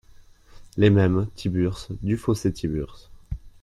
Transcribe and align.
Les 0.77 0.89
Mêmes, 0.89 1.27
Tiburce, 1.35 1.89
Dufausset 2.01 2.53
Tiburce. 2.53 3.11